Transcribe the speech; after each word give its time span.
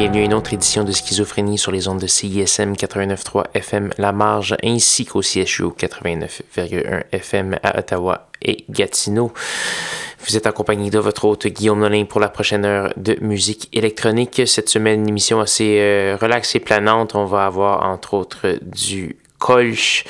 Bienvenue 0.00 0.22
à 0.22 0.24
une 0.24 0.32
autre 0.32 0.54
édition 0.54 0.82
de 0.82 0.92
Schizophrénie 0.92 1.58
sur 1.58 1.72
les 1.72 1.86
ondes 1.86 2.00
de 2.00 2.06
CISM 2.06 2.72
89.3 2.72 3.48
FM 3.52 3.90
La 3.98 4.12
Marge 4.12 4.56
ainsi 4.64 5.04
qu'au 5.04 5.20
CHU 5.20 5.64
89.1 5.78 7.02
FM 7.12 7.58
à 7.62 7.78
Ottawa 7.78 8.30
et 8.40 8.64
Gatineau. 8.70 9.30
Vous 10.26 10.38
êtes 10.38 10.46
accompagné 10.46 10.88
de 10.88 10.98
votre 10.98 11.26
hôte 11.26 11.46
Guillaume 11.48 11.80
Nolin 11.80 12.06
pour 12.06 12.18
la 12.18 12.30
prochaine 12.30 12.64
heure 12.64 12.94
de 12.96 13.18
musique 13.20 13.68
électronique. 13.74 14.40
Cette 14.46 14.70
semaine, 14.70 15.00
une 15.00 15.08
émission 15.10 15.38
assez 15.38 15.76
euh, 15.80 16.16
relaxe 16.18 16.54
et 16.54 16.60
planante. 16.60 17.14
On 17.14 17.26
va 17.26 17.44
avoir 17.44 17.84
entre 17.84 18.14
autres 18.14 18.58
du 18.62 19.18
Kolsch, 19.38 20.06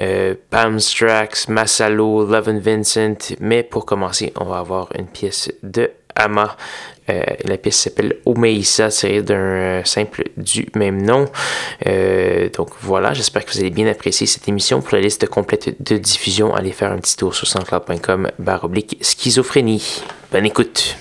euh, 0.00 0.34
Pam 0.48 0.78
Masalo, 1.48 2.24
Love 2.24 2.48
and 2.48 2.60
Vincent. 2.60 3.34
Mais 3.40 3.62
pour 3.62 3.84
commencer, 3.84 4.32
on 4.40 4.46
va 4.46 4.60
avoir 4.60 4.88
une 4.98 5.08
pièce 5.08 5.52
de 5.62 5.90
Ama 6.14 6.56
euh, 7.10 7.22
la 7.44 7.56
pièce 7.56 7.76
s'appelle 7.76 8.16
Omeisa, 8.24 8.90
c'est 8.90 9.22
d'un 9.22 9.34
euh, 9.34 9.84
simple 9.84 10.24
du 10.36 10.66
même 10.74 11.02
nom. 11.02 11.26
Euh, 11.86 12.48
donc 12.50 12.70
voilà, 12.80 13.14
j'espère 13.14 13.44
que 13.44 13.52
vous 13.52 13.60
allez 13.60 13.70
bien 13.70 13.86
apprécier 13.86 14.26
cette 14.26 14.48
émission. 14.48 14.80
Pour 14.80 14.96
la 14.96 15.02
liste 15.02 15.26
complète 15.28 15.82
de 15.82 15.96
diffusion, 15.96 16.54
allez 16.54 16.72
faire 16.72 16.92
un 16.92 16.98
petit 16.98 17.16
tour 17.16 17.34
sur 17.34 17.46
soundcloud.com 17.46 18.30
barre 18.38 18.68
schizophrénie. 19.00 20.02
Bonne 20.32 20.46
écoute. 20.46 20.96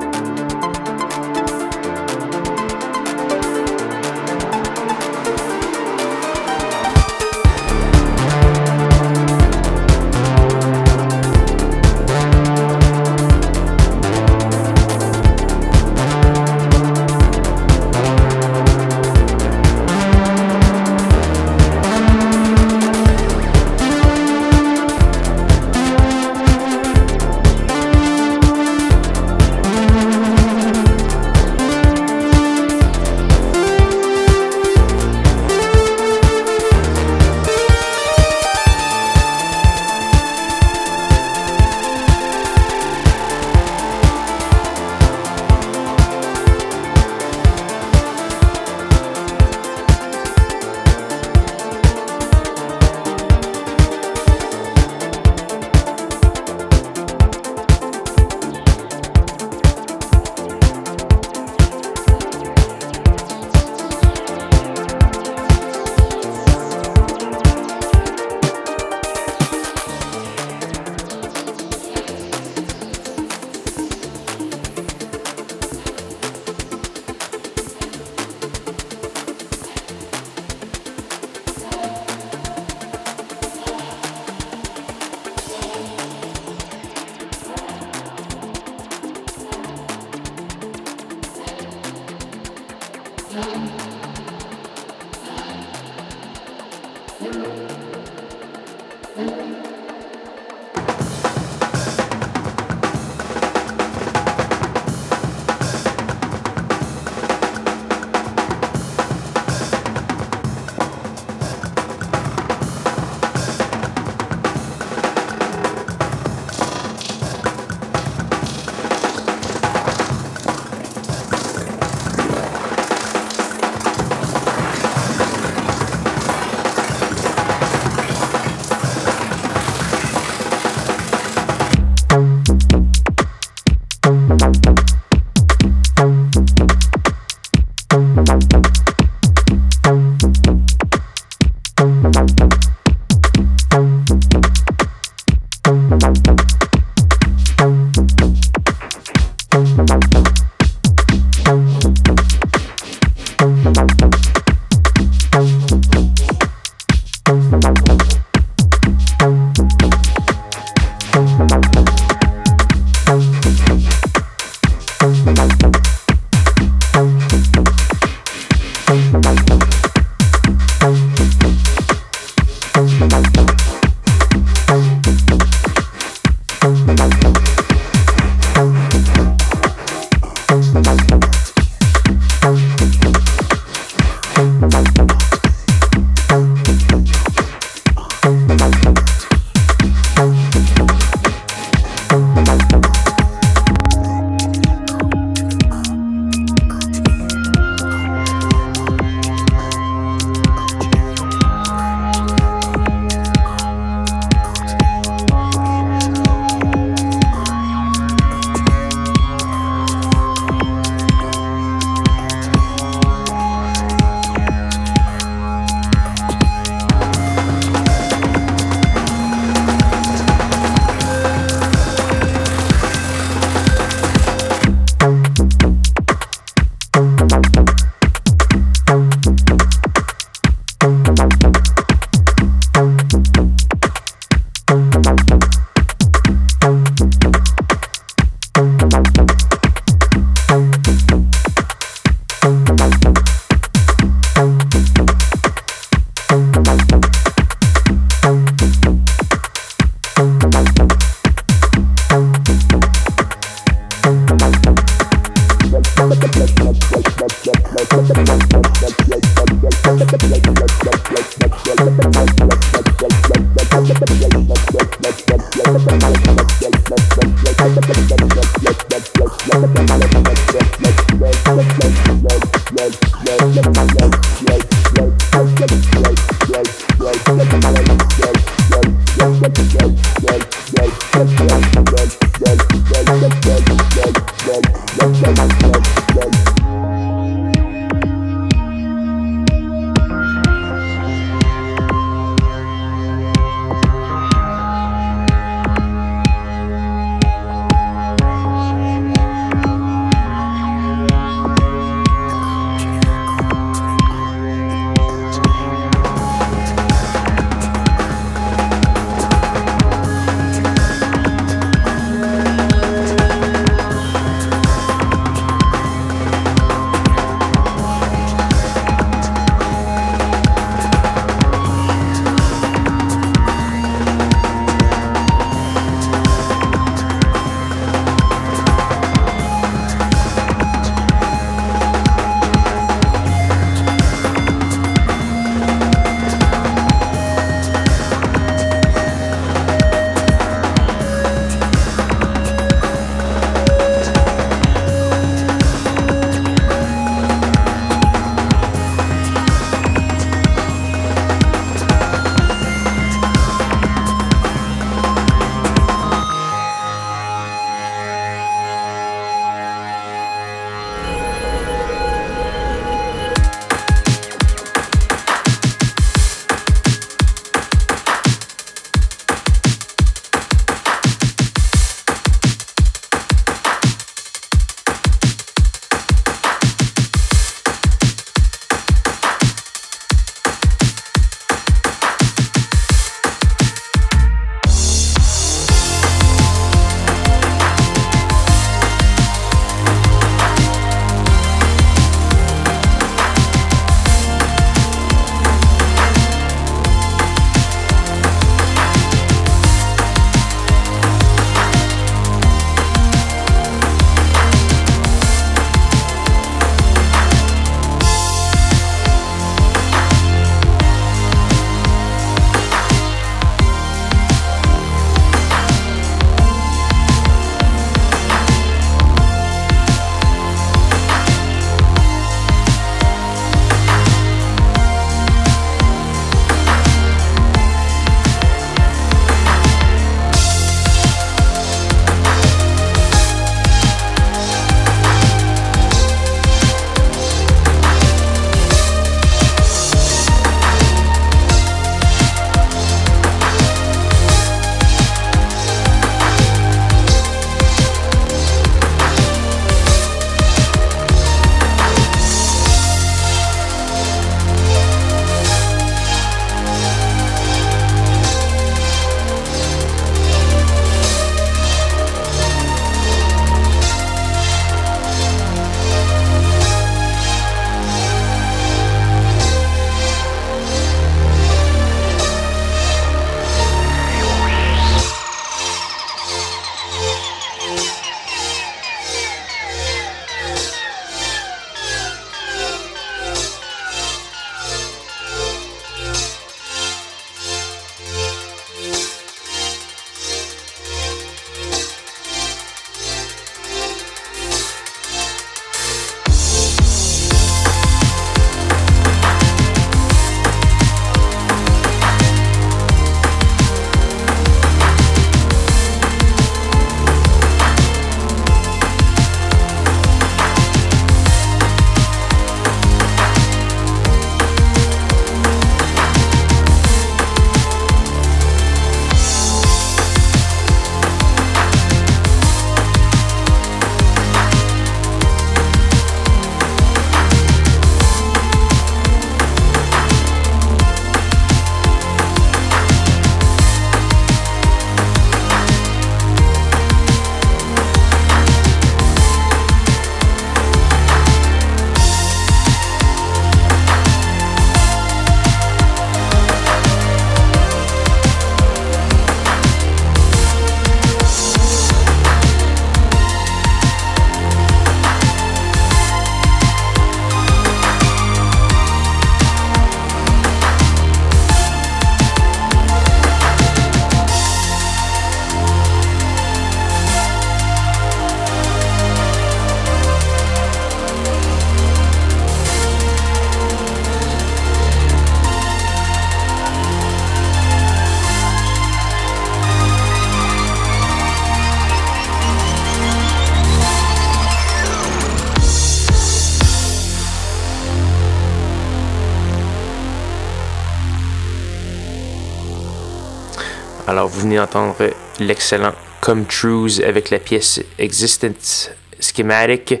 D'entendre 594.44 595.10
l'excellent 595.40 595.92
Come 596.20 596.46
Trues 596.46 597.02
avec 597.04 597.30
la 597.30 597.38
pièce 597.38 597.80
Existence 597.98 598.90
Schematic, 599.20 600.00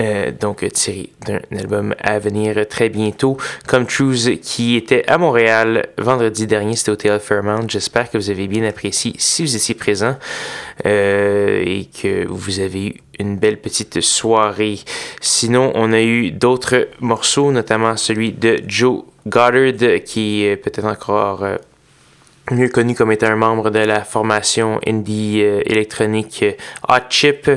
euh, 0.00 0.30
donc 0.30 0.66
tiré 0.72 1.10
d'un 1.26 1.40
album 1.56 1.94
à 2.00 2.18
venir 2.18 2.66
très 2.68 2.88
bientôt. 2.88 3.36
Come 3.66 3.86
Trues 3.86 4.38
qui 4.40 4.76
était 4.76 5.04
à 5.08 5.18
Montréal 5.18 5.88
vendredi 5.98 6.46
dernier, 6.46 6.76
c'était 6.76 6.90
au 6.90 6.96
Théâtre 6.96 7.24
Fairmount. 7.24 7.68
J'espère 7.68 8.10
que 8.10 8.18
vous 8.18 8.30
avez 8.30 8.48
bien 8.48 8.64
apprécié 8.64 9.14
si 9.18 9.42
vous 9.42 9.56
étiez 9.56 9.74
présent 9.74 10.16
euh, 10.86 11.62
et 11.64 11.86
que 11.86 12.26
vous 12.26 12.60
avez 12.60 12.86
eu 12.86 12.94
une 13.18 13.36
belle 13.36 13.60
petite 13.60 14.00
soirée. 14.00 14.78
Sinon, 15.20 15.72
on 15.74 15.92
a 15.92 16.00
eu 16.00 16.30
d'autres 16.30 16.88
morceaux, 17.00 17.52
notamment 17.52 17.96
celui 17.96 18.32
de 18.32 18.60
Joe 18.66 19.04
Goddard 19.26 20.02
qui 20.04 20.44
est 20.44 20.56
peut-être 20.56 20.86
encore... 20.86 21.44
Euh, 21.44 21.56
mieux 22.50 22.68
connu 22.68 22.94
comme 22.94 23.10
étant 23.10 23.28
un 23.28 23.36
membre 23.36 23.70
de 23.70 23.78
la 23.78 24.04
formation 24.04 24.78
indie 24.86 25.40
euh, 25.42 25.62
électronique 25.64 26.40
euh, 26.42 26.52
Hot 26.88 27.08
Chip. 27.08 27.50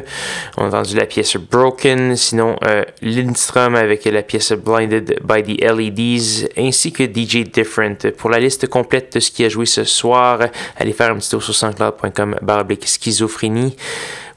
On 0.55 0.63
a 0.63 0.67
entendu 0.67 0.95
la 0.95 1.05
pièce 1.05 1.35
Broken, 1.35 2.15
sinon 2.15 2.55
euh, 2.63 2.83
Lindstrom 3.01 3.75
avec 3.75 4.05
la 4.05 4.23
pièce 4.23 4.53
Blinded 4.53 5.19
by 5.23 5.43
the 5.43 5.61
LEDs, 5.61 6.49
ainsi 6.57 6.93
que 6.93 7.03
DJ 7.03 7.49
Different. 7.49 8.11
Pour 8.17 8.29
la 8.29 8.39
liste 8.39 8.67
complète 8.67 9.15
de 9.15 9.19
ce 9.19 9.31
qui 9.31 9.43
a 9.43 9.49
joué 9.49 9.65
ce 9.65 9.83
soir, 9.83 10.39
allez 10.77 10.93
faire 10.93 11.11
un 11.11 11.17
petit 11.17 11.29
tour 11.29 11.43
sur 11.43 11.53
soundcloud.com 11.53 12.35
schizophrénie 12.85 13.75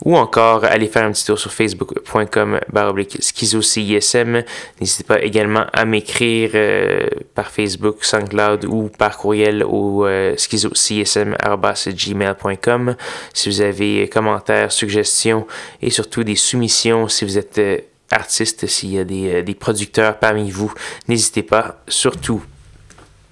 ou 0.05 0.17
encore 0.17 0.65
aller 0.65 0.89
faire 0.89 1.05
un 1.05 1.13
petit 1.13 1.27
tour 1.27 1.39
sur 1.39 1.53
facebook.com 1.53 2.59
baroblique 2.73 3.19
schizo-CISM. 3.21 4.43
N'hésitez 4.81 5.05
pas 5.05 5.23
également 5.23 5.67
à 5.73 5.85
m'écrire 5.85 6.51
euh, 6.55 7.07
par 7.35 7.51
Facebook, 7.51 8.03
SoundCloud 8.05 8.65
ou 8.65 8.89
par 8.89 9.19
courriel 9.19 9.63
au 9.65 10.07
euh, 10.07 10.35
schizo-csm.gmail.com 10.37 12.97
si 13.35 13.49
vous 13.49 13.61
avez 13.61 14.09
commentaires, 14.09 14.73
suggestions 14.73 15.47
et 15.83 15.91
surtout 15.91 16.25
des 16.25 16.37
soumissions 16.37 17.09
si 17.09 17.25
vous 17.25 17.39
êtes 17.39 17.59
euh, 17.59 17.79
artiste, 18.11 18.67
s'il 18.67 18.93
y 18.93 18.99
a 18.99 19.05
des, 19.05 19.43
des 19.43 19.55
producteurs 19.55 20.19
parmi 20.19 20.51
vous, 20.51 20.73
n'hésitez 21.07 21.45
pas, 21.45 21.81
surtout 21.87 22.43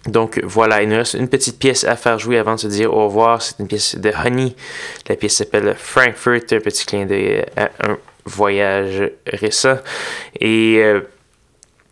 donc 0.09 0.41
voilà, 0.43 0.83
il 0.83 0.89
nous 0.89 0.97
reste 0.97 1.15
une 1.15 1.29
petite 1.29 1.59
pièce 1.59 1.85
à 1.85 1.97
faire 1.97 2.19
jouer 2.19 2.39
avant 2.39 2.55
de 2.55 2.61
se 2.61 2.67
dire 2.67 2.93
au 2.93 3.05
revoir. 3.05 3.43
C'est 3.43 3.59
une 3.59 3.69
pièce 3.69 3.97
de 3.97 4.11
Honey. 4.25 4.55
La 5.09 5.17
pièce 5.17 5.37
s'appelle 5.37 5.75
Frankfurt, 5.77 6.53
un 6.53 6.61
petit 6.61 6.87
clin 6.87 7.05
d'œil 7.05 7.45
à 7.57 7.71
un 7.87 7.99
voyage 8.25 9.11
récent. 9.27 9.79
Et 10.41 10.79
euh, 10.79 11.01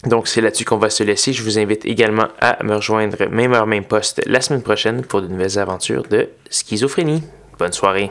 donc 0.04 0.28
c'est 0.28 0.40
là-dessus 0.40 0.64
qu'on 0.64 0.78
va 0.78 0.90
se 0.90 1.02
laisser. 1.02 1.32
Je 1.32 1.42
vous 1.42 1.58
invite 1.58 1.84
également 1.84 2.28
à 2.40 2.62
me 2.62 2.76
rejoindre 2.76 3.28
même 3.28 3.52
heure, 3.52 3.66
même 3.66 3.84
poste 3.84 4.22
la 4.26 4.40
semaine 4.40 4.62
prochaine 4.62 5.02
pour 5.02 5.20
de 5.20 5.28
nouvelles 5.28 5.58
aventures 5.58 6.04
de 6.04 6.28
schizophrénie. 6.48 7.22
Bonne 7.58 7.72
soirée. 7.72 8.10